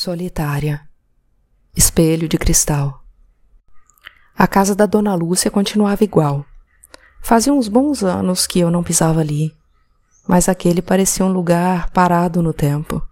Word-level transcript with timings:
Solitária. 0.00 0.82
Espelho 1.76 2.28
de 2.28 2.38
cristal. 2.38 3.02
A 4.32 4.46
casa 4.46 4.72
da 4.72 4.86
Dona 4.86 5.12
Lúcia 5.16 5.50
continuava 5.50 6.04
igual. 6.04 6.46
Fazia 7.20 7.52
uns 7.52 7.66
bons 7.66 8.04
anos 8.04 8.46
que 8.46 8.60
eu 8.60 8.70
não 8.70 8.84
pisava 8.84 9.18
ali, 9.18 9.52
mas 10.24 10.48
aquele 10.48 10.80
parecia 10.80 11.26
um 11.26 11.32
lugar 11.32 11.90
parado 11.90 12.40
no 12.40 12.52
tempo. 12.52 13.02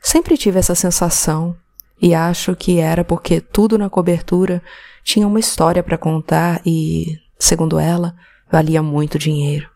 Sempre 0.00 0.38
tive 0.38 0.60
essa 0.60 0.76
sensação 0.76 1.56
e 2.00 2.14
acho 2.14 2.54
que 2.54 2.78
era 2.78 3.02
porque 3.02 3.40
tudo 3.40 3.76
na 3.76 3.90
cobertura 3.90 4.62
tinha 5.02 5.26
uma 5.26 5.40
história 5.40 5.82
para 5.82 5.98
contar 5.98 6.60
e, 6.64 7.18
segundo 7.36 7.80
ela, 7.80 8.14
valia 8.48 8.80
muito 8.80 9.18
dinheiro. 9.18 9.68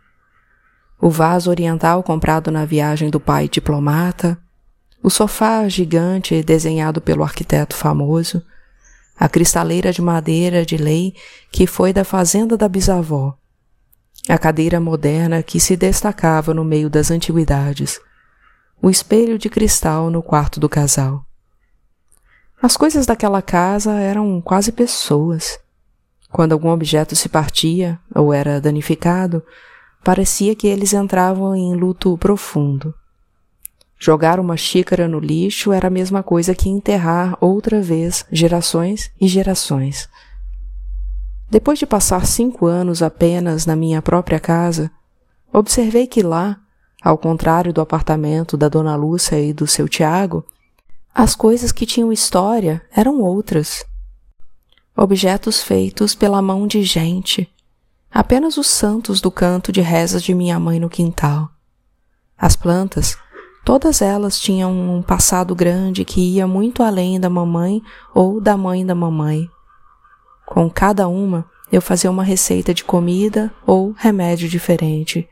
O 1.01 1.11
vaso 1.11 1.51
oriental 1.51 2.05
comprado 2.05 2.53
na 2.53 2.65
viagem 2.65 3.11
do 3.11 3.19
pai 3.19 3.49
diplomata, 3.49 4.39
o 5.05 5.11
sofá 5.11 5.69
gigante 5.69 6.43
desenhado 6.43 6.99
pelo 6.99 7.23
arquiteto 7.23 7.77
famoso, 7.77 8.43
a 9.15 9.29
cristaleira 9.29 9.93
de 9.93 10.01
madeira 10.01 10.65
de 10.65 10.79
lei 10.79 11.15
que 11.53 11.67
foi 11.67 11.93
da 11.93 12.05
fazenda 12.05 12.57
da 12.57 12.67
bisavó, 12.67 13.37
a 14.27 14.39
cadeira 14.39 14.81
moderna 14.81 15.43
que 15.43 15.61
se 15.61 15.77
destacava 15.77 16.55
no 16.55 16.65
meio 16.65 16.89
das 16.89 17.11
antiguidades, 17.11 18.01
o 18.81 18.89
espelho 18.89 19.39
de 19.39 19.51
cristal 19.51 20.09
no 20.09 20.23
quarto 20.23 20.59
do 20.59 20.71
casal. 20.71 21.23
As 22.63 22.75
coisas 22.75 23.05
daquela 23.05 23.43
casa 23.43 23.93
eram 23.93 24.41
quase 24.41 24.73
pessoas. 24.73 25.61
Quando 26.31 26.53
algum 26.53 26.71
objeto 26.71 27.15
se 27.15 27.29
partia 27.29 28.01
ou 28.15 28.33
era 28.33 28.59
danificado, 28.59 29.43
parecia 30.03 30.55
que 30.55 30.67
eles 30.67 30.95
entravam 30.95 31.55
em 31.55 31.75
luto 31.75 32.17
profundo. 32.17 32.95
Jogar 34.05 34.39
uma 34.39 34.55
xícara 34.55 35.09
no 35.09 35.19
lixo 35.19 35.73
era 35.73 35.87
a 35.87 35.91
mesma 35.91 36.23
coisa 36.23 36.55
que 36.55 36.69
enterrar 36.69 37.39
outra 37.41 37.81
vez 37.81 38.27
gerações 38.31 39.11
e 39.19 39.27
gerações. 39.27 40.11
Depois 41.51 41.79
de 41.79 41.87
passar 41.87 42.27
cinco 42.27 42.67
anos 42.67 43.03
apenas 43.03 43.65
na 43.65 43.75
minha 43.75 44.03
própria 44.03 44.39
casa, 44.39 44.91
observei 45.51 46.07
que 46.07 46.23
lá, 46.23 46.61
ao 47.03 47.17
contrário 47.17 47.73
do 47.73 47.81
apartamento 47.81 48.59
da 48.59 48.69
Dona 48.69 48.95
Lúcia 48.95 49.41
e 49.41 49.55
do 49.55 49.67
seu 49.67 49.89
Tiago, 49.89 50.45
as 51.15 51.35
coisas 51.35 51.73
que 51.73 51.87
tinham 51.87 52.13
história 52.13 52.83
eram 52.95 53.23
outras. 53.23 53.87
Objetos 54.95 55.63
feitos 55.63 56.15
pela 56.15 56.43
mão 56.43 56.67
de 56.67 56.83
gente, 56.83 57.51
apenas 58.13 58.59
os 58.59 58.67
santos 58.67 59.23
do 59.23 59.31
canto 59.31 59.73
de 59.73 59.81
rezas 59.81 60.23
de 60.23 60.35
minha 60.35 60.61
mãe 60.61 60.79
no 60.79 60.91
quintal. 60.91 61.49
As 62.37 62.55
plantas 62.55 63.17
Todas 63.65 64.03
elas 64.03 64.39
tinham 64.39 64.71
um 64.71 65.01
passado 65.01 65.55
grande 65.55 66.05
que 66.05 66.21
ia 66.21 66.47
muito 66.47 66.83
além 66.83 67.19
da 67.19 67.31
mamãe 67.31 67.83
ou 68.15 68.39
da 68.39 68.59
mãe 68.59 68.85
da 68.85 68.95
mamãe. 68.95 69.49
Com 70.45 70.69
cada 70.69 71.09
uma, 71.09 71.47
eu 71.73 71.81
fazia 71.81 72.11
uma 72.11 72.23
receita 72.23 72.75
de 72.75 72.85
comida 72.85 73.51
ou 73.67 73.93
remédio 73.97 74.51
diferente. 74.51 75.27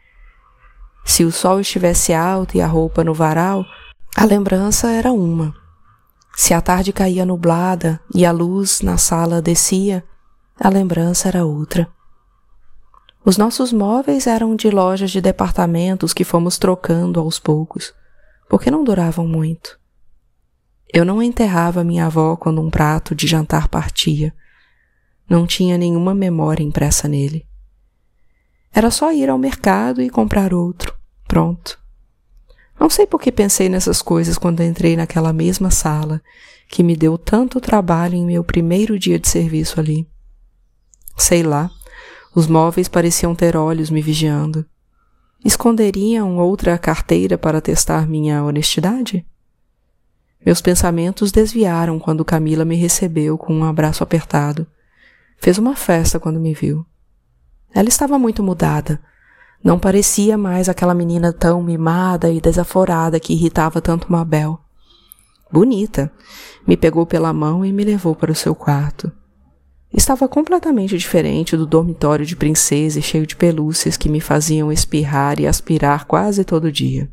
Se 1.05 1.24
o 1.24 1.30
sol 1.30 1.61
estivesse 1.61 2.14
alto 2.14 2.56
e 2.56 2.62
a 2.62 2.66
roupa 2.66 3.05
no 3.05 3.12
varal, 3.12 3.66
a 4.16 4.24
lembrança 4.24 4.89
era 4.91 5.12
uma. 5.12 5.55
Se 6.34 6.55
a 6.55 6.61
tarde 6.62 6.91
caía 6.91 7.27
nublada 7.27 8.00
e 8.14 8.24
a 8.24 8.33
luz 8.33 8.80
na 8.80 8.96
sala 8.96 9.42
descia, 9.42 10.02
a 10.58 10.70
lembrança 10.70 11.28
era 11.28 11.44
outra. 11.44 11.86
Os 13.22 13.36
nossos 13.36 13.74
móveis 13.74 14.27
eram 14.27 14.56
de 14.56 14.70
lojas 14.70 15.11
de 15.11 15.20
departamentos 15.20 16.14
que 16.14 16.24
fomos 16.24 16.56
trocando 16.56 17.20
aos 17.20 17.39
poucos 17.39 17.92
porque 18.53 18.70
não 18.70 18.84
duravam 18.84 19.27
muito. 19.27 19.81
Eu 20.92 21.06
não 21.06 21.22
enterrava 21.22 21.83
minha 21.83 22.05
avó 22.05 22.36
quando 22.36 22.61
um 22.61 22.69
prato 22.69 23.14
de 23.14 23.27
jantar 23.27 23.67
partia. 23.67 24.34
Não 25.27 25.47
tinha 25.47 25.78
nenhuma 25.78 26.14
memória 26.14 26.62
impressa 26.62 27.08
nele. 27.08 27.47
Era 28.70 28.91
só 28.91 29.11
ir 29.11 29.30
ao 29.30 29.39
mercado 29.39 30.02
e 30.02 30.11
comprar 30.11 30.52
outro. 30.52 30.95
Pronto. 31.27 31.80
Não 32.79 32.91
sei 32.91 33.07
por 33.07 33.23
que 33.23 33.33
pensei 33.33 33.70
nessas 33.70 34.02
coisas 34.02 34.36
quando 34.36 34.62
entrei 34.62 34.96
naquela 34.96 35.33
mesma 35.33 35.70
sala 35.70 36.20
que 36.68 36.83
me 36.83 36.95
deu 36.95 37.17
tanto 37.17 37.58
trabalho 37.58 38.17
em 38.17 38.27
meu 38.27 38.45
primeiro 38.45 38.98
dia 38.98 39.18
de 39.18 39.30
serviço 39.30 39.80
ali. 39.80 40.07
Sei 41.17 41.42
lá, 41.42 41.70
os 42.35 42.46
móveis 42.46 42.86
pareciam 42.86 43.35
ter 43.35 43.57
olhos 43.57 43.89
me 43.89 44.02
vigiando. 44.02 44.67
Esconderiam 45.45 46.39
outra 46.39 46.79
carteira 46.79 47.36
para 47.36 47.61
testar 47.61 48.07
minha 48.07 48.45
honestidade? 48.45 49.27
Meus 50.45 50.61
pensamentos 50.61 51.33
desviaram 51.33 51.98
quando 51.98 52.25
Camila 52.25 52.64
me 52.64 52.77
recebeu 52.77 53.36
com 53.36 53.53
um 53.53 53.64
abraço 53.64 54.05
apertado. 54.05 54.67
Fez 55.39 55.58
uma 55.58 55.75
festa 55.75 56.20
quando 56.20 56.39
me 56.39 56.55
viu. 56.55 56.86
Ela 57.75 57.89
estava 57.89 58.19
muito 58.19 58.42
mudada. 58.42 59.01
Não 59.64 59.79
parecia 59.79 60.39
mais 60.39 60.69
aquela 60.69 60.95
menina 60.95 61.33
tão 61.33 61.63
mimada 61.63 62.30
e 62.30 62.41
desaforada 62.41 63.19
que 63.19 63.33
irritava 63.33 63.80
tanto 63.80 64.11
Mabel. 64.11 64.61
Bonita. 65.51 66.13
Me 66.67 66.77
pegou 66.77 67.05
pela 67.05 67.33
mão 67.33 67.64
e 67.64 67.73
me 67.73 67.85
levou 67.85 68.14
para 68.14 68.30
o 68.30 68.35
seu 68.35 68.55
quarto. 68.55 69.11
Estava 69.92 70.27
completamente 70.27 70.97
diferente 70.97 71.55
do 71.55 71.67
dormitório 71.67 72.25
de 72.25 72.35
princesa 72.35 72.98
e 72.98 73.03
cheio 73.03 73.27
de 73.27 73.36
pelúcias 73.36 73.97
que 73.97 74.08
me 74.08 74.20
faziam 74.20 74.73
espirrar 74.73 75.39
e 75.39 75.47
aspirar 75.47 76.07
quase 76.07 76.45
todo 76.45 76.73
dia. 76.73 77.11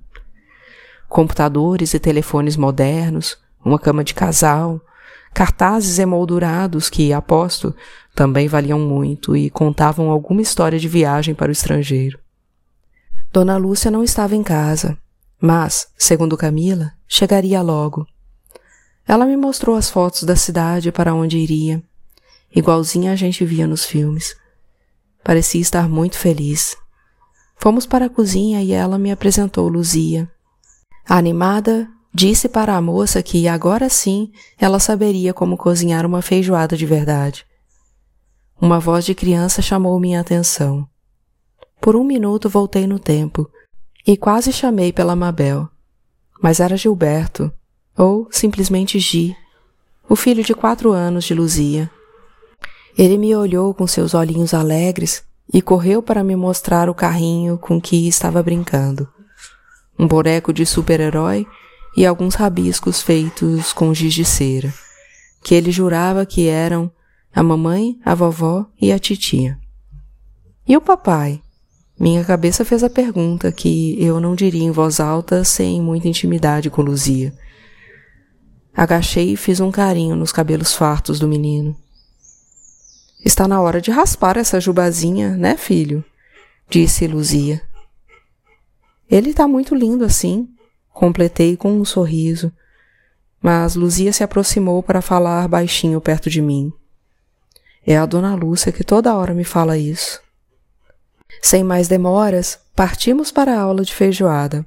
Computadores 1.09 1.93
e 1.93 1.99
telefones 1.99 2.55
modernos, 2.55 3.37
uma 3.65 3.77
cama 3.77 4.01
de 4.01 4.13
casal, 4.13 4.79
cartazes 5.33 5.99
emoldurados 5.99 6.89
que, 6.89 7.11
aposto, 7.11 7.75
também 8.15 8.47
valiam 8.47 8.79
muito 8.79 9.35
e 9.35 9.49
contavam 9.49 10.09
alguma 10.09 10.41
história 10.41 10.79
de 10.79 10.87
viagem 10.87 11.35
para 11.35 11.49
o 11.49 11.51
estrangeiro. 11.51 12.17
Dona 13.31 13.57
Lúcia 13.57 13.91
não 13.91 14.03
estava 14.03 14.37
em 14.37 14.43
casa, 14.43 14.97
mas, 15.41 15.89
segundo 15.97 16.37
Camila, 16.37 16.93
chegaria 17.07 17.61
logo. 17.61 18.07
Ela 19.05 19.25
me 19.25 19.35
mostrou 19.35 19.75
as 19.75 19.89
fotos 19.89 20.23
da 20.23 20.35
cidade 20.35 20.91
para 20.91 21.13
onde 21.13 21.37
iria 21.37 21.83
igualzinha 22.55 23.11
a 23.11 23.15
gente 23.15 23.45
via 23.45 23.67
nos 23.67 23.85
filmes. 23.85 24.35
Parecia 25.23 25.61
estar 25.61 25.89
muito 25.89 26.17
feliz. 26.17 26.77
Fomos 27.57 27.85
para 27.85 28.05
a 28.05 28.09
cozinha 28.09 28.63
e 28.63 28.71
ela 28.71 28.97
me 28.97 29.11
apresentou 29.11 29.67
Luzia. 29.67 30.31
Animada, 31.07 31.89
disse 32.13 32.47
para 32.47 32.75
a 32.75 32.81
moça 32.81 33.21
que 33.21 33.47
agora 33.47 33.89
sim 33.89 34.31
ela 34.57 34.79
saberia 34.79 35.33
como 35.33 35.57
cozinhar 35.57 36.05
uma 36.05 36.21
feijoada 36.21 36.77
de 36.77 36.85
verdade. 36.85 37.45
Uma 38.61 38.79
voz 38.79 39.05
de 39.05 39.13
criança 39.13 39.61
chamou 39.61 39.99
minha 39.99 40.19
atenção. 40.19 40.87
Por 41.81 41.95
um 41.95 42.03
minuto 42.03 42.49
voltei 42.49 42.85
no 42.85 42.99
tempo 42.99 43.49
e 44.05 44.17
quase 44.17 44.51
chamei 44.51 44.91
pela 44.91 45.15
Mabel. 45.15 45.69
Mas 46.41 46.59
era 46.59 46.77
Gilberto, 46.77 47.51
ou 47.97 48.27
simplesmente 48.31 48.99
Gi, 48.99 49.35
o 50.07 50.15
filho 50.15 50.43
de 50.43 50.53
quatro 50.53 50.91
anos 50.91 51.25
de 51.25 51.33
Luzia. 51.33 51.91
Ele 52.99 53.17
me 53.17 53.33
olhou 53.33 53.73
com 53.73 53.87
seus 53.87 54.13
olhinhos 54.13 54.53
alegres 54.53 55.23
e 55.53 55.61
correu 55.61 56.03
para 56.03 56.21
me 56.21 56.35
mostrar 56.35 56.89
o 56.89 56.93
carrinho 56.93 57.57
com 57.57 57.79
que 57.79 58.09
estava 58.09 58.43
brincando. 58.43 59.07
Um 59.97 60.05
boneco 60.05 60.51
de 60.51 60.65
super-herói 60.65 61.47
e 61.95 62.05
alguns 62.05 62.35
rabiscos 62.35 63.01
feitos 63.01 63.71
com 63.71 63.93
giz 63.93 64.13
de 64.13 64.25
cera, 64.25 64.73
que 65.41 65.55
ele 65.55 65.71
jurava 65.71 66.25
que 66.25 66.49
eram 66.49 66.91
a 67.33 67.41
mamãe, 67.41 67.97
a 68.03 68.13
vovó 68.13 68.65
e 68.81 68.91
a 68.91 68.99
titia. 68.99 69.57
E 70.67 70.75
o 70.75 70.81
papai? 70.81 71.41
Minha 71.97 72.25
cabeça 72.25 72.65
fez 72.65 72.83
a 72.83 72.89
pergunta 72.89 73.49
que 73.49 73.95
eu 73.97 74.19
não 74.19 74.35
diria 74.35 74.65
em 74.65 74.71
voz 74.71 74.99
alta 74.99 75.45
sem 75.45 75.81
muita 75.81 76.09
intimidade 76.09 76.69
com 76.69 76.81
Luzia. 76.81 77.33
Agachei 78.75 79.31
e 79.31 79.37
fiz 79.37 79.61
um 79.61 79.71
carinho 79.71 80.17
nos 80.17 80.33
cabelos 80.33 80.73
fartos 80.73 81.17
do 81.17 81.29
menino. 81.29 81.77
Está 83.23 83.49
na 83.49 83.59
hora 83.59 83.81
de 83.81 83.91
raspar 83.91 84.37
essa 84.37 84.61
jubazinha, 84.61 85.35
né, 85.35 85.57
filho? 85.57 86.03
Disse 86.69 87.05
Luzia. 87.05 87.61
Ele 89.11 89.31
está 89.31 89.45
muito 89.45 89.75
lindo 89.75 90.05
assim, 90.05 90.47
completei 90.93 91.57
com 91.57 91.71
um 91.73 91.83
sorriso. 91.83 92.51
Mas 93.41 93.75
Luzia 93.75 94.13
se 94.13 94.23
aproximou 94.23 94.81
para 94.81 95.01
falar 95.01 95.47
baixinho 95.49 95.99
perto 95.99 96.29
de 96.29 96.41
mim. 96.41 96.71
É 97.85 97.97
a 97.97 98.05
dona 98.05 98.35
Lúcia 98.35 98.71
que 98.71 98.83
toda 98.83 99.15
hora 99.15 99.33
me 99.33 99.43
fala 99.43 99.77
isso. 99.77 100.21
Sem 101.41 101.63
mais 101.63 101.87
demoras, 101.89 102.59
partimos 102.73 103.31
para 103.31 103.53
a 103.53 103.61
aula 103.61 103.83
de 103.83 103.93
feijoada. 103.93 104.65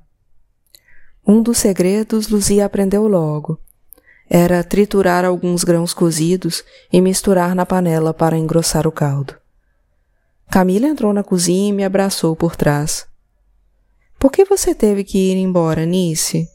Um 1.27 1.43
dos 1.43 1.57
segredos 1.59 2.29
Luzia 2.29 2.67
aprendeu 2.67 3.07
logo 3.09 3.59
era 4.35 4.65
triturar 4.65 5.27
alguns 5.27 5.63
grãos 5.63 5.93
cozidos 5.93 6.65
e 6.91 7.03
misturar 7.03 7.55
na 7.55 7.67
panela 7.67 8.15
para 8.15 8.39
engrossar 8.39 8.87
o 8.87 8.91
caldo. 8.91 9.35
Camila 10.51 10.87
entrou 10.87 11.13
na 11.13 11.23
cozinha 11.23 11.69
e 11.69 11.73
me 11.73 11.85
abraçou 11.85 12.35
por 12.35 12.57
trás. 12.57 13.07
Por 14.19 14.33
que 14.33 14.47
você 14.47 14.75
teve 14.75 15.05
que 15.05 15.19
ir 15.19 15.37
embora, 15.37 15.85
Nice? 15.85 16.49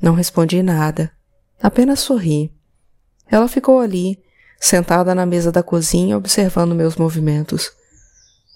Não 0.00 0.14
respondi 0.14 0.62
nada. 0.62 1.10
Apenas 1.60 1.98
sorri. 1.98 2.52
Ela 3.28 3.48
ficou 3.48 3.80
ali, 3.80 4.22
sentada 4.60 5.12
na 5.12 5.26
mesa 5.26 5.50
da 5.50 5.64
cozinha, 5.64 6.16
observando 6.16 6.72
meus 6.72 6.94
movimentos. 6.94 7.72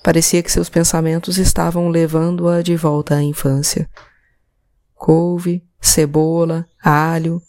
Parecia 0.04 0.40
que 0.40 0.52
seus 0.52 0.68
pensamentos 0.68 1.36
estavam 1.36 1.88
levando-a 1.88 2.62
de 2.62 2.76
volta 2.76 3.16
à 3.16 3.22
infância. 3.24 3.90
Couve, 4.94 5.64
cebola, 5.80 6.64
alho. 6.80 7.42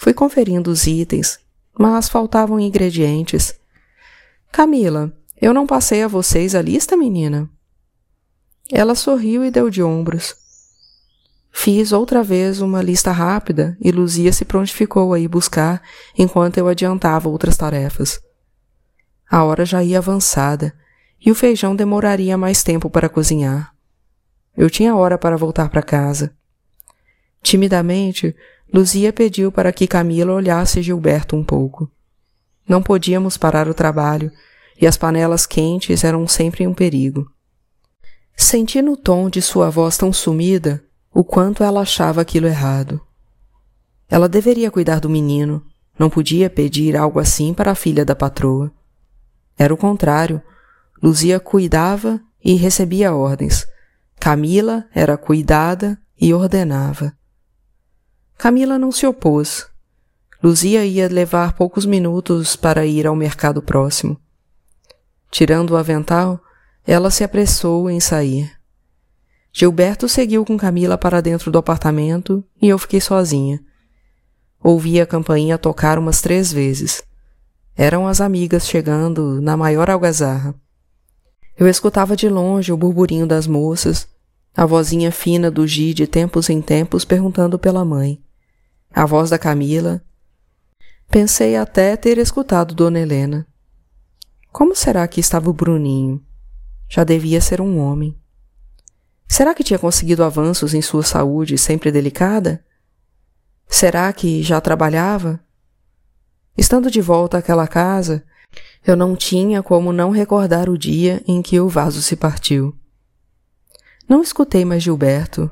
Fui 0.00 0.14
conferindo 0.14 0.70
os 0.70 0.86
itens, 0.86 1.38
mas 1.78 2.08
faltavam 2.08 2.58
ingredientes. 2.58 3.54
Camila, 4.50 5.12
eu 5.38 5.52
não 5.52 5.66
passei 5.66 6.02
a 6.02 6.08
vocês 6.08 6.54
a 6.54 6.62
lista, 6.62 6.96
menina? 6.96 7.50
Ela 8.72 8.94
sorriu 8.94 9.44
e 9.44 9.50
deu 9.50 9.68
de 9.68 9.82
ombros. 9.82 10.34
Fiz 11.52 11.92
outra 11.92 12.22
vez 12.22 12.62
uma 12.62 12.80
lista 12.80 13.12
rápida 13.12 13.76
e 13.78 13.92
Luzia 13.92 14.32
se 14.32 14.46
prontificou 14.46 15.12
a 15.12 15.20
ir 15.20 15.28
buscar 15.28 15.82
enquanto 16.16 16.56
eu 16.56 16.66
adiantava 16.66 17.28
outras 17.28 17.58
tarefas. 17.58 18.18
A 19.30 19.44
hora 19.44 19.66
já 19.66 19.84
ia 19.84 19.98
avançada 19.98 20.72
e 21.20 21.30
o 21.30 21.34
feijão 21.34 21.76
demoraria 21.76 22.38
mais 22.38 22.62
tempo 22.62 22.88
para 22.88 23.10
cozinhar. 23.10 23.74
Eu 24.56 24.70
tinha 24.70 24.96
hora 24.96 25.18
para 25.18 25.36
voltar 25.36 25.68
para 25.68 25.82
casa. 25.82 26.34
Timidamente, 27.42 28.34
Luzia 28.72 29.12
pediu 29.12 29.50
para 29.50 29.72
que 29.72 29.86
Camila 29.86 30.32
olhasse 30.32 30.82
Gilberto 30.82 31.34
um 31.36 31.42
pouco. 31.42 31.90
Não 32.68 32.82
podíamos 32.82 33.36
parar 33.36 33.68
o 33.68 33.74
trabalho 33.74 34.30
e 34.80 34.86
as 34.86 34.96
panelas 34.96 35.46
quentes 35.46 36.04
eram 36.04 36.26
sempre 36.28 36.66
um 36.66 36.72
perigo. 36.72 37.30
Senti 38.36 38.80
no 38.80 38.96
tom 38.96 39.28
de 39.28 39.42
sua 39.42 39.68
voz 39.68 39.96
tão 39.96 40.12
sumida 40.12 40.82
o 41.12 41.24
quanto 41.24 41.64
ela 41.64 41.80
achava 41.80 42.20
aquilo 42.20 42.46
errado. 42.46 43.00
Ela 44.08 44.28
deveria 44.28 44.70
cuidar 44.70 45.00
do 45.00 45.10
menino, 45.10 45.64
não 45.98 46.08
podia 46.08 46.48
pedir 46.48 46.96
algo 46.96 47.18
assim 47.18 47.52
para 47.52 47.72
a 47.72 47.74
filha 47.74 48.04
da 48.04 48.14
patroa. 48.14 48.72
Era 49.58 49.74
o 49.74 49.76
contrário. 49.76 50.40
Luzia 51.02 51.38
cuidava 51.38 52.20
e 52.42 52.54
recebia 52.54 53.14
ordens. 53.14 53.66
Camila 54.18 54.86
era 54.94 55.18
cuidada 55.18 55.98
e 56.18 56.32
ordenava. 56.32 57.12
Camila 58.40 58.78
não 58.78 58.90
se 58.90 59.06
opôs. 59.06 59.66
Luzia 60.42 60.82
ia 60.86 61.06
levar 61.08 61.52
poucos 61.52 61.84
minutos 61.84 62.56
para 62.56 62.86
ir 62.86 63.06
ao 63.06 63.14
mercado 63.14 63.60
próximo. 63.60 64.18
Tirando 65.30 65.72
o 65.72 65.76
avental, 65.76 66.40
ela 66.86 67.10
se 67.10 67.22
apressou 67.22 67.90
em 67.90 68.00
sair. 68.00 68.50
Gilberto 69.52 70.08
seguiu 70.08 70.42
com 70.42 70.56
Camila 70.56 70.96
para 70.96 71.20
dentro 71.20 71.50
do 71.50 71.58
apartamento 71.58 72.42
e 72.62 72.70
eu 72.70 72.78
fiquei 72.78 72.98
sozinha. 72.98 73.60
Ouvi 74.64 74.98
a 75.02 75.06
campainha 75.06 75.58
tocar 75.58 75.98
umas 75.98 76.22
três 76.22 76.50
vezes. 76.50 77.02
Eram 77.76 78.08
as 78.08 78.22
amigas 78.22 78.66
chegando 78.66 79.38
na 79.42 79.54
maior 79.54 79.90
algazarra. 79.90 80.54
Eu 81.58 81.68
escutava 81.68 82.16
de 82.16 82.26
longe 82.26 82.72
o 82.72 82.76
burburinho 82.78 83.26
das 83.26 83.46
moças, 83.46 84.08
a 84.56 84.64
vozinha 84.64 85.12
fina 85.12 85.50
do 85.50 85.66
Gi 85.66 85.92
de 85.92 86.06
tempos 86.06 86.48
em 86.48 86.62
tempos 86.62 87.04
perguntando 87.04 87.58
pela 87.58 87.84
mãe, 87.84 88.18
a 88.92 89.06
voz 89.06 89.30
da 89.30 89.38
Camila. 89.38 90.02
Pensei 91.08 91.56
até 91.56 91.96
ter 91.96 92.18
escutado 92.18 92.74
Dona 92.74 93.00
Helena. 93.00 93.46
Como 94.52 94.74
será 94.74 95.06
que 95.06 95.20
estava 95.20 95.48
o 95.48 95.52
Bruninho? 95.52 96.22
Já 96.88 97.04
devia 97.04 97.40
ser 97.40 97.60
um 97.60 97.78
homem. 97.78 98.16
Será 99.28 99.54
que 99.54 99.62
tinha 99.62 99.78
conseguido 99.78 100.24
avanços 100.24 100.74
em 100.74 100.82
sua 100.82 101.04
saúde 101.04 101.56
sempre 101.56 101.92
delicada? 101.92 102.64
Será 103.68 104.12
que 104.12 104.42
já 104.42 104.60
trabalhava? 104.60 105.40
Estando 106.58 106.90
de 106.90 107.00
volta 107.00 107.38
àquela 107.38 107.68
casa, 107.68 108.24
eu 108.84 108.96
não 108.96 109.14
tinha 109.14 109.62
como 109.62 109.92
não 109.92 110.10
recordar 110.10 110.68
o 110.68 110.76
dia 110.76 111.22
em 111.26 111.40
que 111.40 111.60
o 111.60 111.68
vaso 111.68 112.02
se 112.02 112.16
partiu. 112.16 112.76
Não 114.08 114.20
escutei 114.20 114.64
mais 114.64 114.82
Gilberto. 114.82 115.48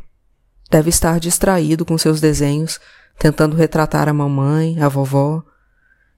Deve 0.68 0.90
estar 0.90 1.20
distraído 1.20 1.84
com 1.84 1.96
seus 1.96 2.20
desenhos, 2.20 2.80
tentando 3.18 3.56
retratar 3.56 4.08
a 4.08 4.12
mamãe, 4.12 4.80
a 4.80 4.88
vovó. 4.88 5.42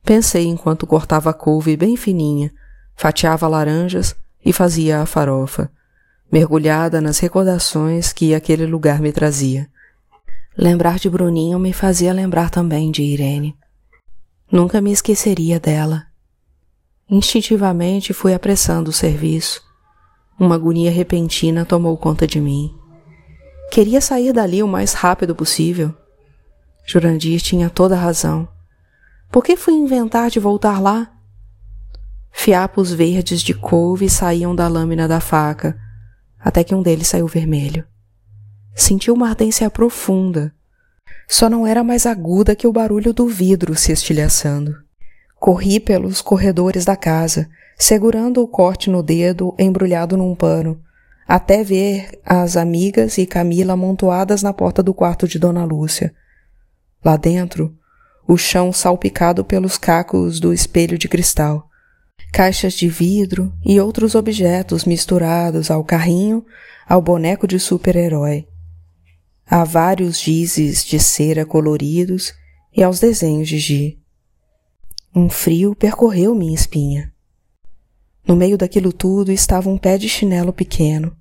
Pensei 0.05 0.47
enquanto 0.47 0.87
cortava 0.87 1.31
a 1.31 1.35
couve 1.35 1.77
bem 1.77 1.97
fininha, 1.97 2.53
fatiava 2.95 3.49
laranjas 3.49 4.15
e 4.45 4.53
fazia 4.53 5.01
a 5.01 5.07
farofa 5.07 5.71
mergulhada 6.31 7.01
nas 7.01 7.19
recordações 7.19 8.13
que 8.13 8.35
aquele 8.35 8.65
lugar 8.65 9.01
me 9.01 9.13
trazia. 9.13 9.69
Lembrar 10.57 10.99
de 10.99 11.11
Bruninho 11.11 11.59
me 11.59 11.73
fazia 11.73 12.13
lembrar 12.13 12.51
também 12.51 12.91
de 12.91 13.03
Irene. 13.03 13.57
Nunca 14.51 14.81
me 14.81 14.93
esqueceria 14.93 15.59
dela. 15.59 16.07
Instintivamente 17.09 18.13
fui 18.13 18.33
apressando 18.33 18.91
o 18.91 18.93
serviço. 18.93 19.63
Uma 20.39 20.55
agonia 20.55 20.91
repentina 20.91 21.65
tomou 21.65 21.97
conta 21.97 22.27
de 22.27 22.41
mim. 22.41 22.73
Queria 23.71 24.01
sair 24.01 24.33
dali 24.33 24.63
o 24.63 24.69
mais 24.69 24.93
rápido 24.93 25.35
possível. 25.35 25.95
Jurandir 26.87 27.41
tinha 27.41 27.71
toda 27.71 27.95
a 27.95 28.01
razão. 28.01 28.49
Por 29.31 29.45
que 29.45 29.57
fui 29.57 29.75
inventar 29.75 30.31
de 30.31 30.41
voltar 30.41 30.81
lá? 30.81 31.11
Fiapos 32.33 32.93
verdes 32.93 33.43
de 33.43 33.55
couve 33.55 34.09
saíam 34.09 34.55
da 34.55 34.67
lâmina 34.67 35.07
da 35.07 35.21
faca, 35.21 35.79
até 36.39 36.65
que 36.65 36.75
um 36.75 36.83
deles 36.83 37.09
saiu 37.09 37.27
vermelho. 37.27 37.85
Senti 38.75 39.11
uma 39.11 39.29
ardência 39.29 39.69
profunda. 39.71 40.55
Só 41.29 41.49
não 41.51 41.67
era 41.67 41.85
mais 41.85 42.07
aguda 42.07 42.57
que 42.57 42.67
o 42.67 42.73
barulho 42.73 43.13
do 43.13 43.29
vidro 43.29 43.75
se 43.77 43.93
estilhaçando. 43.93 44.77
Corri 45.39 45.79
pelos 45.79 46.21
corredores 46.21 46.85
da 46.85 46.97
casa, 46.97 47.49
segurando 47.79 48.43
o 48.43 48.49
corte 48.49 48.91
no 48.91 49.03
dedo 49.03 49.55
embrulhado 49.59 50.17
num 50.17 50.35
pano, 50.35 50.81
até 51.27 51.63
ver 51.63 52.21
as 52.25 52.57
amigas 52.57 53.17
e 53.17 53.27
Camila 53.27 53.75
amontoadas 53.75 54.43
na 54.43 54.53
porta 54.53 54.83
do 54.83 54.93
quarto 54.93 55.29
de 55.29 55.39
Dona 55.39 55.65
Lúcia. 55.65 56.13
Lá 57.05 57.17
dentro, 57.17 57.77
o 58.27 58.37
chão 58.37 58.73
salpicado 58.73 59.45
pelos 59.45 59.79
cacos 59.79 60.39
do 60.39 60.53
espelho 60.53 60.99
de 60.99 61.09
cristal 61.09 61.71
caixas 62.31 62.75
de 62.75 62.89
vidro 62.89 63.53
e 63.65 63.81
outros 63.81 64.15
objetos 64.15 64.85
misturados 64.85 65.71
ao 65.71 65.85
carrinho, 65.85 66.45
ao 66.89 67.03
boneco 67.03 67.47
de 67.47 67.59
super-herói. 67.59 68.47
Há 69.47 69.65
vários 69.65 70.21
gizes 70.21 70.85
de 70.85 70.99
cera 70.99 71.45
coloridos 71.45 72.33
e 72.75 72.83
aos 72.83 73.01
desenhos 73.01 73.49
de 73.49 73.59
Gi. 73.59 74.01
Um 75.15 75.29
frio 75.29 75.75
percorreu 75.75 76.35
minha 76.35 76.55
espinha. 76.55 77.13
No 78.27 78.37
meio 78.37 78.57
daquilo 78.57 78.93
tudo 78.93 79.33
estava 79.33 79.69
um 79.69 79.77
pé 79.77 79.99
de 79.99 80.09
chinelo 80.09 80.53
pequeno, 80.53 81.17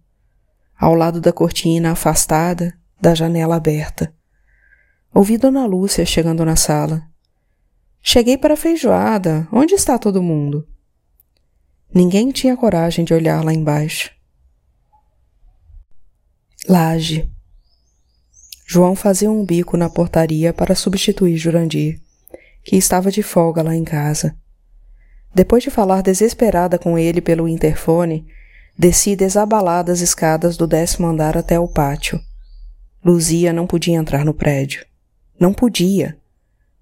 ao 0.78 0.94
lado 0.94 1.20
da 1.20 1.34
cortina 1.34 1.92
afastada, 1.92 2.78
da 3.02 3.16
janela 3.16 3.56
aberta. 3.56 4.14
Ouvi 5.14 5.38
Dona 5.38 5.66
Lúcia 5.66 6.06
chegando 6.06 6.46
na 6.46 6.56
sala. 6.56 7.04
Cheguei 8.02 8.38
para 8.38 8.54
a 8.54 8.58
feijoada. 8.58 9.48
Onde 9.52 9.74
está 9.74 9.98
todo 9.98 10.22
mundo? 10.22 10.68
Ninguém 11.94 12.32
tinha 12.32 12.56
coragem 12.56 13.04
de 13.04 13.14
olhar 13.14 13.44
lá 13.44 13.52
embaixo. 13.52 14.12
Laje. 16.68 17.30
João 18.68 18.96
fazia 18.96 19.32
um 19.32 19.44
bico 19.44 19.76
na 19.76 19.90
portaria 19.90 20.54
para 20.54 20.76
substituir 20.76 21.38
Jurandir, 21.38 22.00
que 22.64 22.76
estava 22.76 23.10
de 23.12 23.24
folga 23.24 23.64
lá 23.64 23.76
em 23.76 23.84
casa. 23.84 24.38
Depois 25.34 25.64
de 25.64 25.72
falar 25.72 26.04
desesperada 26.04 26.78
com 26.78 26.98
ele 26.98 27.20
pelo 27.20 27.48
interfone, 27.48 28.28
desci 28.78 29.16
desabalada 29.16 29.92
as 29.92 30.02
escadas 30.02 30.56
do 30.56 30.68
décimo 30.68 31.08
andar 31.08 31.36
até 31.36 31.60
o 31.60 31.68
pátio. 31.68 32.22
Luzia 33.04 33.52
não 33.52 33.66
podia 33.66 33.98
entrar 33.98 34.24
no 34.24 34.36
prédio. 34.36 34.86
Não 35.40 35.54
podia. 35.54 36.18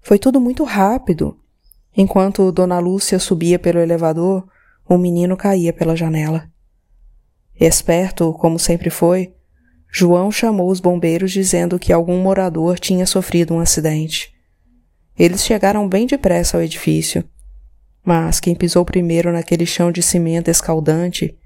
Foi 0.00 0.18
tudo 0.18 0.40
muito 0.40 0.64
rápido. 0.64 1.38
Enquanto 1.96 2.50
Dona 2.50 2.78
Lúcia 2.78 3.18
subia 3.18 3.58
pelo 3.58 3.78
elevador, 3.78 4.46
o 4.88 4.96
menino 4.96 5.36
caía 5.36 5.72
pela 5.72 5.94
janela. 5.96 6.50
Esperto, 7.58 8.32
como 8.34 8.58
sempre 8.58 8.88
foi, 8.88 9.34
João 9.90 10.30
chamou 10.30 10.70
os 10.70 10.80
bombeiros 10.80 11.30
dizendo 11.30 11.78
que 11.78 11.92
algum 11.92 12.20
morador 12.20 12.78
tinha 12.78 13.06
sofrido 13.06 13.54
um 13.54 13.60
acidente. 13.60 14.34
Eles 15.18 15.44
chegaram 15.44 15.88
bem 15.88 16.06
depressa 16.06 16.56
ao 16.56 16.62
edifício, 16.62 17.24
mas 18.04 18.38
quem 18.38 18.54
pisou 18.54 18.84
primeiro 18.84 19.32
naquele 19.32 19.66
chão 19.66 19.90
de 19.90 20.02
cimento 20.02 20.48
escaldante, 20.48 21.36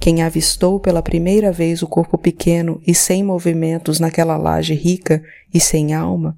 quem 0.00 0.22
avistou 0.22 0.80
pela 0.80 1.02
primeira 1.02 1.52
vez 1.52 1.82
o 1.82 1.86
corpo 1.86 2.18
pequeno 2.18 2.80
e 2.86 2.94
sem 2.94 3.22
movimentos 3.22 4.00
naquela 4.00 4.36
laje 4.36 4.74
rica 4.74 5.22
e 5.52 5.60
sem 5.60 5.94
alma, 5.94 6.36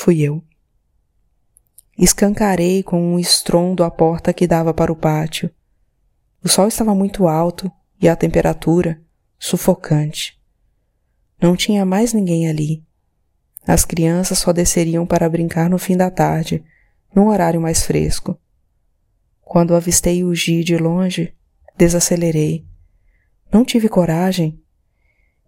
fui 0.00 0.20
eu. 0.20 0.42
Escancarei 1.98 2.82
com 2.82 3.14
um 3.14 3.18
estrondo 3.18 3.84
a 3.84 3.90
porta 3.90 4.32
que 4.32 4.46
dava 4.46 4.72
para 4.72 4.92
o 4.92 4.96
pátio 4.96 5.50
o 6.42 6.48
sol 6.48 6.68
estava 6.68 6.94
muito 6.94 7.28
alto 7.28 7.70
e 8.00 8.08
a 8.08 8.16
temperatura 8.16 9.00
sufocante. 9.38 10.40
Não 11.40 11.54
tinha 11.54 11.84
mais 11.84 12.14
ninguém 12.14 12.48
ali. 12.48 12.82
As 13.66 13.84
crianças 13.84 14.38
só 14.38 14.50
desceriam 14.50 15.06
para 15.06 15.28
brincar 15.28 15.68
no 15.68 15.78
fim 15.78 15.98
da 15.98 16.10
tarde, 16.10 16.64
num 17.14 17.28
horário 17.28 17.60
mais 17.60 17.84
fresco. 17.84 18.40
Quando 19.42 19.74
avistei 19.74 20.24
o 20.24 20.34
Gi 20.34 20.64
de 20.64 20.78
longe, 20.78 21.34
desacelerei. 21.76 22.66
Não 23.52 23.62
tive 23.62 23.88
coragem. 23.88 24.62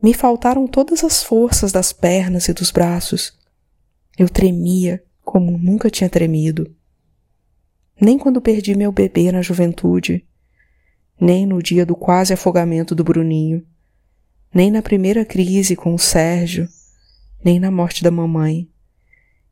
Me 0.03 0.13
faltaram 0.13 0.67
todas 0.67 1.03
as 1.05 1.23
forças 1.23 1.73
das 1.73 1.91
pernas 1.91 2.49
e 2.49 2.53
dos 2.53 2.71
braços. 2.71 3.39
Eu 4.19 4.29
tremia 4.29 5.03
como 5.25 5.57
nunca 5.57 5.91
tinha 5.91 6.11
tremido. 6.11 6.75
Nem 8.01 8.19
quando 8.19 8.41
perdi 8.41 8.75
meu 8.75 8.93
bebê 8.93 9.31
na 9.33 9.43
juventude, 9.43 10.27
nem 11.21 11.47
no 11.47 11.63
dia 11.63 11.87
do 11.87 11.95
quase 11.95 12.33
afogamento 12.33 12.95
do 12.95 13.05
Bruninho, 13.05 13.65
nem 14.53 14.71
na 14.71 14.83
primeira 14.83 15.25
crise 15.25 15.77
com 15.77 15.95
o 15.95 15.99
Sérgio, 15.99 16.69
nem 17.45 17.59
na 17.59 17.71
morte 17.71 18.03
da 18.03 18.11
mamãe, 18.11 18.69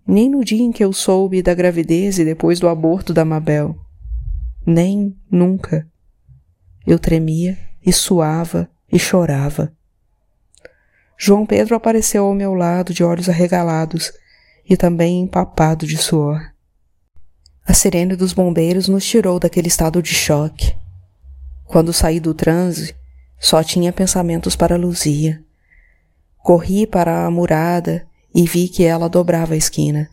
nem 0.07 0.29
no 0.29 0.45
dia 0.45 0.63
em 0.63 0.73
que 0.73 0.85
eu 0.85 0.93
soube 0.93 1.43
da 1.43 1.55
gravidez 1.55 2.19
e 2.19 2.25
depois 2.25 2.59
do 2.59 2.69
aborto 2.69 3.15
da 3.15 3.25
Mabel. 3.25 3.79
Nem 4.67 5.17
nunca. 5.31 5.89
Eu 6.87 6.99
tremia 6.99 7.57
e 7.85 7.93
suava 7.93 8.69
e 8.93 8.99
chorava. 8.99 9.73
João 11.17 11.47
Pedro 11.47 11.77
apareceu 11.77 12.25
ao 12.25 12.35
meu 12.35 12.55
lado 12.55 12.93
de 12.93 13.05
olhos 13.05 13.29
arregalados 13.29 14.13
e 14.69 14.77
também 14.77 15.21
empapado 15.21 15.87
de 15.87 15.97
suor. 15.97 16.41
A 17.67 17.73
sirene 17.73 18.17
dos 18.17 18.33
bombeiros 18.33 18.89
nos 18.89 19.05
tirou 19.05 19.39
daquele 19.39 19.69
estado 19.69 20.03
de 20.03 20.15
choque. 20.15 20.75
Quando 21.65 21.93
saí 21.93 22.19
do 22.19 22.35
transe, 22.35 22.95
só 23.39 23.63
tinha 23.63 23.93
pensamentos 23.93 24.57
para 24.57 24.77
Luzia. 24.77 25.43
Corri 26.39 26.87
para 26.87 27.25
a 27.27 27.31
murada 27.31 28.07
e 28.35 28.45
vi 28.45 28.69
que 28.69 28.85
ela 28.85 29.09
dobrava 29.09 29.55
a 29.55 29.57
esquina, 29.57 30.09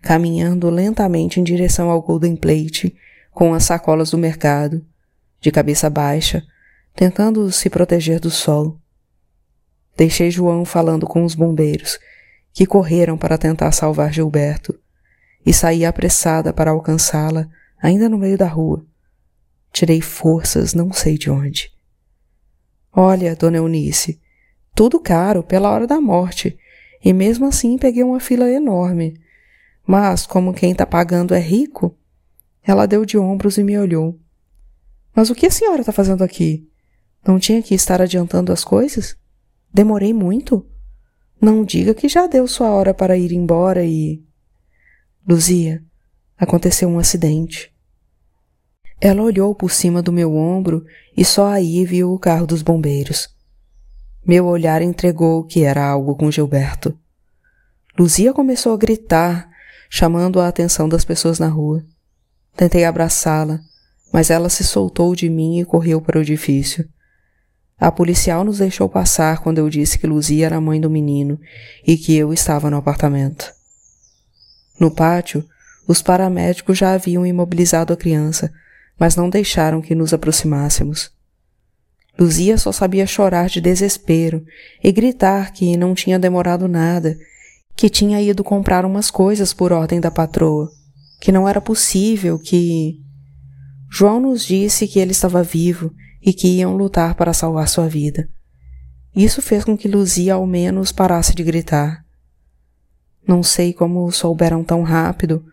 caminhando 0.00 0.70
lentamente 0.70 1.40
em 1.40 1.42
direção 1.42 1.90
ao 1.90 2.00
Golden 2.00 2.36
Plate 2.36 2.96
com 3.32 3.54
as 3.54 3.64
sacolas 3.64 4.10
do 4.10 4.18
mercado, 4.18 4.84
de 5.40 5.50
cabeça 5.50 5.88
baixa, 5.90 6.44
tentando 6.94 7.50
se 7.50 7.68
proteger 7.68 8.20
do 8.20 8.30
sol. 8.30 8.78
Deixei 9.96 10.30
João 10.30 10.64
falando 10.64 11.06
com 11.06 11.24
os 11.24 11.34
bombeiros, 11.34 11.98
que 12.52 12.66
correram 12.66 13.16
para 13.16 13.38
tentar 13.38 13.72
salvar 13.72 14.12
Gilberto, 14.12 14.78
e 15.44 15.52
saí 15.52 15.84
apressada 15.84 16.52
para 16.52 16.70
alcançá-la, 16.70 17.48
ainda 17.80 18.08
no 18.08 18.18
meio 18.18 18.38
da 18.38 18.46
rua. 18.46 18.84
Tirei 19.72 20.00
forças 20.00 20.74
não 20.74 20.92
sei 20.92 21.16
de 21.16 21.30
onde. 21.30 21.72
Olha, 22.92 23.34
dona 23.34 23.56
Eunice, 23.56 24.20
tudo 24.74 25.00
caro 25.00 25.42
pela 25.42 25.70
hora 25.70 25.86
da 25.86 26.00
morte, 26.00 26.56
e 27.02 27.12
mesmo 27.12 27.46
assim 27.46 27.78
peguei 27.78 28.02
uma 28.02 28.20
fila 28.20 28.48
enorme. 28.48 29.18
Mas, 29.84 30.26
como 30.26 30.54
quem 30.54 30.72
está 30.72 30.86
pagando 30.86 31.34
é 31.34 31.40
rico, 31.40 31.96
ela 32.62 32.86
deu 32.86 33.04
de 33.04 33.18
ombros 33.18 33.58
e 33.58 33.64
me 33.64 33.76
olhou. 33.76 34.18
Mas 35.14 35.28
o 35.30 35.34
que 35.34 35.46
a 35.46 35.50
senhora 35.50 35.80
está 35.80 35.92
fazendo 35.92 36.22
aqui? 36.22 36.68
Não 37.26 37.38
tinha 37.38 37.62
que 37.62 37.74
estar 37.74 38.00
adiantando 38.00 38.52
as 38.52 38.62
coisas? 38.62 39.16
Demorei 39.72 40.12
muito? 40.12 40.66
Não 41.42 41.64
diga 41.64 41.92
que 41.92 42.08
já 42.08 42.28
deu 42.28 42.46
sua 42.46 42.70
hora 42.70 42.94
para 42.94 43.16
ir 43.18 43.32
embora 43.32 43.84
e. 43.84 44.22
Luzia, 45.28 45.82
aconteceu 46.38 46.88
um 46.88 47.00
acidente. 47.00 47.74
Ela 49.00 49.24
olhou 49.24 49.52
por 49.52 49.72
cima 49.72 50.00
do 50.00 50.12
meu 50.12 50.36
ombro 50.36 50.86
e 51.16 51.24
só 51.24 51.48
aí 51.48 51.84
viu 51.84 52.12
o 52.12 52.18
carro 52.18 52.46
dos 52.46 52.62
bombeiros. 52.62 53.28
Meu 54.24 54.46
olhar 54.46 54.82
entregou 54.82 55.42
que 55.42 55.64
era 55.64 55.84
algo 55.84 56.14
com 56.14 56.30
Gilberto. 56.30 56.96
Luzia 57.98 58.32
começou 58.32 58.72
a 58.72 58.76
gritar, 58.76 59.50
chamando 59.90 60.38
a 60.38 60.46
atenção 60.46 60.88
das 60.88 61.04
pessoas 61.04 61.40
na 61.40 61.48
rua. 61.48 61.84
Tentei 62.56 62.84
abraçá-la, 62.84 63.58
mas 64.12 64.30
ela 64.30 64.48
se 64.48 64.62
soltou 64.62 65.12
de 65.16 65.28
mim 65.28 65.58
e 65.58 65.64
correu 65.64 66.00
para 66.00 66.20
o 66.20 66.22
edifício. 66.22 66.88
A 67.82 67.90
policial 67.90 68.44
nos 68.44 68.58
deixou 68.58 68.88
passar 68.88 69.40
quando 69.40 69.58
eu 69.58 69.68
disse 69.68 69.98
que 69.98 70.06
Luzia 70.06 70.46
era 70.46 70.54
a 70.54 70.60
mãe 70.60 70.80
do 70.80 70.88
menino 70.88 71.36
e 71.84 71.96
que 71.96 72.14
eu 72.14 72.32
estava 72.32 72.70
no 72.70 72.76
apartamento. 72.76 73.52
No 74.78 74.88
pátio, 74.88 75.44
os 75.88 76.00
paramédicos 76.00 76.78
já 76.78 76.94
haviam 76.94 77.26
imobilizado 77.26 77.92
a 77.92 77.96
criança, 77.96 78.52
mas 78.96 79.16
não 79.16 79.28
deixaram 79.28 79.82
que 79.82 79.96
nos 79.96 80.14
aproximássemos. 80.14 81.10
Luzia 82.16 82.56
só 82.56 82.70
sabia 82.70 83.04
chorar 83.04 83.48
de 83.48 83.60
desespero 83.60 84.44
e 84.80 84.92
gritar 84.92 85.52
que 85.52 85.76
não 85.76 85.92
tinha 85.92 86.20
demorado 86.20 86.68
nada, 86.68 87.18
que 87.74 87.90
tinha 87.90 88.22
ido 88.22 88.44
comprar 88.44 88.84
umas 88.84 89.10
coisas 89.10 89.52
por 89.52 89.72
ordem 89.72 90.00
da 90.00 90.08
patroa, 90.08 90.70
que 91.20 91.32
não 91.32 91.48
era 91.48 91.60
possível, 91.60 92.38
que. 92.38 93.00
João 93.90 94.20
nos 94.20 94.46
disse 94.46 94.86
que 94.86 95.00
ele 95.00 95.10
estava 95.10 95.42
vivo 95.42 95.92
e 96.22 96.32
que 96.32 96.48
iam 96.58 96.76
lutar 96.76 97.14
para 97.14 97.32
salvar 97.32 97.68
sua 97.68 97.88
vida. 97.88 98.28
Isso 99.14 99.42
fez 99.42 99.64
com 99.64 99.76
que 99.76 99.88
Luzia 99.88 100.34
ao 100.34 100.46
menos 100.46 100.92
parasse 100.92 101.34
de 101.34 101.42
gritar. 101.42 102.04
Não 103.26 103.42
sei 103.42 103.72
como 103.72 104.10
souberam 104.10 104.64
tão 104.64 104.82
rápido, 104.82 105.44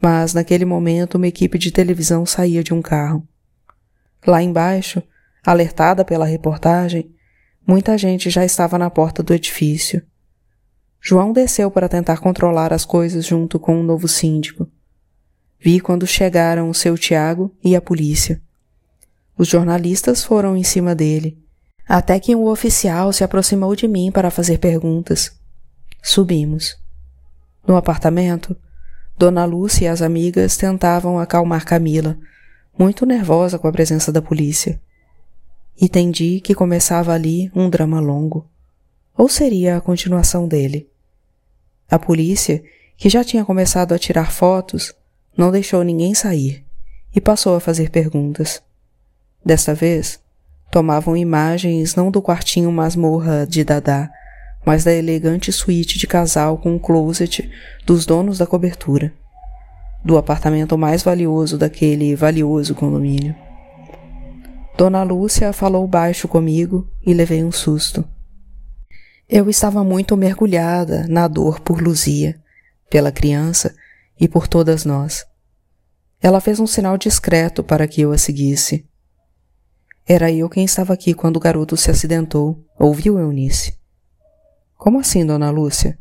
mas 0.00 0.34
naquele 0.34 0.64
momento 0.64 1.14
uma 1.14 1.26
equipe 1.26 1.58
de 1.58 1.70
televisão 1.70 2.26
saía 2.26 2.62
de 2.62 2.74
um 2.74 2.82
carro. 2.82 3.26
Lá 4.26 4.42
embaixo, 4.42 5.02
Alertada 5.46 6.04
pela 6.04 6.26
reportagem, 6.26 7.14
muita 7.64 7.96
gente 7.96 8.28
já 8.28 8.44
estava 8.44 8.76
na 8.76 8.90
porta 8.90 9.22
do 9.22 9.32
edifício. 9.32 10.02
João 11.00 11.32
desceu 11.32 11.70
para 11.70 11.88
tentar 11.88 12.18
controlar 12.18 12.72
as 12.72 12.84
coisas 12.84 13.24
junto 13.24 13.60
com 13.60 13.76
o 13.76 13.80
um 13.80 13.82
novo 13.84 14.08
síndico. 14.08 14.68
Vi 15.60 15.78
quando 15.78 16.04
chegaram 16.04 16.68
o 16.68 16.74
seu 16.74 16.98
Tiago 16.98 17.54
e 17.62 17.76
a 17.76 17.80
polícia. 17.80 18.42
Os 19.38 19.48
jornalistas 19.48 20.24
foram 20.24 20.56
em 20.56 20.62
cima 20.62 20.94
dele, 20.94 21.38
até 21.86 22.18
que 22.18 22.34
um 22.34 22.46
oficial 22.46 23.12
se 23.12 23.22
aproximou 23.22 23.76
de 23.76 23.86
mim 23.86 24.10
para 24.10 24.30
fazer 24.30 24.58
perguntas. 24.58 25.38
Subimos. 26.02 26.76
No 27.66 27.76
apartamento, 27.76 28.56
Dona 29.18 29.44
Lúcia 29.44 29.86
e 29.86 29.88
as 29.88 30.02
amigas 30.02 30.56
tentavam 30.56 31.18
acalmar 31.18 31.64
Camila, 31.64 32.18
muito 32.78 33.06
nervosa 33.06 33.58
com 33.58 33.66
a 33.66 33.72
presença 33.72 34.12
da 34.12 34.22
polícia. 34.22 34.80
Entendi 35.80 36.40
que 36.40 36.54
começava 36.54 37.12
ali 37.12 37.50
um 37.54 37.68
drama 37.68 38.00
longo. 38.00 38.48
Ou 39.16 39.28
seria 39.28 39.76
a 39.76 39.80
continuação 39.80 40.46
dele? 40.46 40.88
A 41.90 41.98
polícia, 41.98 42.62
que 42.96 43.08
já 43.08 43.22
tinha 43.22 43.44
começado 43.44 43.92
a 43.92 43.98
tirar 43.98 44.32
fotos, 44.32 44.94
não 45.36 45.50
deixou 45.50 45.82
ninguém 45.82 46.14
sair 46.14 46.64
e 47.14 47.20
passou 47.20 47.56
a 47.56 47.60
fazer 47.60 47.90
perguntas. 47.90 48.62
Desta 49.46 49.72
vez, 49.72 50.18
tomavam 50.72 51.16
imagens 51.16 51.94
não 51.94 52.10
do 52.10 52.20
quartinho 52.20 52.72
masmorra 52.72 53.46
de 53.46 53.62
Dadá, 53.62 54.10
mas 54.64 54.82
da 54.82 54.92
elegante 54.92 55.52
suíte 55.52 56.00
de 56.00 56.06
casal 56.08 56.58
com 56.58 56.74
um 56.74 56.78
closet 56.80 57.48
dos 57.86 58.04
donos 58.04 58.38
da 58.38 58.46
cobertura, 58.46 59.12
do 60.04 60.18
apartamento 60.18 60.76
mais 60.76 61.04
valioso 61.04 61.56
daquele 61.56 62.16
valioso 62.16 62.74
condomínio. 62.74 63.36
Dona 64.76 65.04
Lúcia 65.04 65.52
falou 65.52 65.86
baixo 65.86 66.26
comigo 66.26 66.90
e 67.00 67.14
levei 67.14 67.44
um 67.44 67.52
susto. 67.52 68.04
Eu 69.28 69.48
estava 69.48 69.84
muito 69.84 70.16
mergulhada 70.16 71.06
na 71.08 71.28
dor 71.28 71.60
por 71.60 71.80
Luzia, 71.80 72.36
pela 72.90 73.12
criança 73.12 73.72
e 74.18 74.26
por 74.26 74.48
todas 74.48 74.84
nós. 74.84 75.24
Ela 76.20 76.40
fez 76.40 76.58
um 76.58 76.66
sinal 76.66 76.98
discreto 76.98 77.62
para 77.62 77.86
que 77.86 78.00
eu 78.00 78.10
a 78.10 78.18
seguisse. 78.18 78.84
Era 80.08 80.30
eu 80.30 80.48
quem 80.48 80.64
estava 80.64 80.92
aqui 80.92 81.12
quando 81.12 81.36
o 81.36 81.40
garoto 81.40 81.76
se 81.76 81.90
acidentou, 81.90 82.64
ouviu 82.78 83.18
Eunice. 83.18 83.76
Como 84.76 85.00
assim, 85.00 85.26
dona 85.26 85.50
Lúcia? 85.50 85.98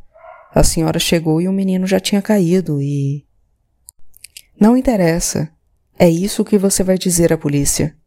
A 0.54 0.64
senhora 0.64 1.00
chegou 1.00 1.42
e 1.42 1.48
o 1.48 1.52
menino 1.52 1.88
já 1.88 2.00
tinha 2.00 2.22
caído 2.22 2.80
e. 2.80 3.26
Não 4.60 4.78
interessa. 4.78 5.52
É 5.98 6.08
isso 6.08 6.46
que 6.46 6.58
você 6.58 6.84
vai 6.84 6.98
dizer 6.98 7.34
à 7.34 7.38
polícia. 7.38 7.98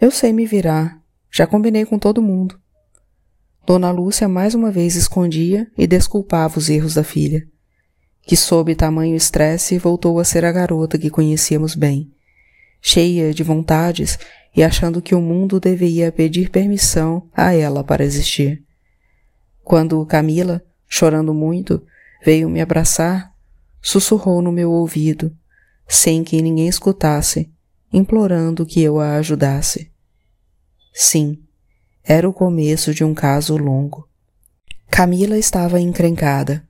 Eu 0.00 0.10
sei 0.10 0.32
me 0.32 0.46
virar. 0.46 1.00
Já 1.30 1.46
combinei 1.46 1.84
com 1.84 1.98
todo 1.98 2.22
mundo. 2.22 2.58
Dona 3.66 3.90
Lúcia 3.90 4.28
mais 4.28 4.54
uma 4.54 4.70
vez 4.70 4.96
escondia 4.96 5.70
e 5.76 5.86
desculpava 5.86 6.58
os 6.58 6.68
erros 6.68 6.94
da 6.94 7.04
filha, 7.04 7.46
que 8.22 8.36
sob 8.36 8.74
tamanho 8.74 9.14
estresse 9.14 9.78
voltou 9.78 10.18
a 10.18 10.24
ser 10.24 10.44
a 10.44 10.50
garota 10.50 10.98
que 10.98 11.08
conhecíamos 11.08 11.76
bem, 11.76 12.10
cheia 12.80 13.32
de 13.32 13.44
vontades 13.44 14.18
e 14.54 14.62
achando 14.62 15.00
que 15.00 15.14
o 15.14 15.20
mundo 15.20 15.58
deveria 15.58 16.12
pedir 16.12 16.50
permissão 16.50 17.28
a 17.32 17.54
ela 17.54 17.82
para 17.82 18.04
existir. 18.04 18.62
Quando 19.64 20.04
Camila, 20.06 20.62
chorando 20.86 21.32
muito, 21.32 21.82
veio 22.24 22.48
me 22.48 22.60
abraçar, 22.60 23.32
sussurrou 23.80 24.42
no 24.42 24.52
meu 24.52 24.70
ouvido, 24.70 25.34
sem 25.88 26.22
que 26.22 26.42
ninguém 26.42 26.68
escutasse, 26.68 27.50
implorando 27.92 28.66
que 28.66 28.80
eu 28.80 29.00
a 29.00 29.16
ajudasse. 29.16 29.90
Sim, 30.92 31.38
era 32.04 32.28
o 32.28 32.32
começo 32.32 32.92
de 32.92 33.04
um 33.04 33.14
caso 33.14 33.56
longo. 33.56 34.08
Camila 34.90 35.38
estava 35.38 35.80
encrencada 35.80 36.66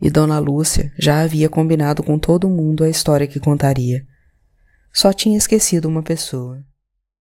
e 0.00 0.10
Dona 0.10 0.38
Lúcia 0.38 0.92
já 0.98 1.22
havia 1.22 1.48
combinado 1.48 2.02
com 2.02 2.18
todo 2.18 2.48
mundo 2.48 2.84
a 2.84 2.88
história 2.88 3.26
que 3.26 3.40
contaria. 3.40 4.06
Só 4.92 5.12
tinha 5.12 5.36
esquecido 5.36 5.88
uma 5.88 6.02
pessoa. 6.02 6.64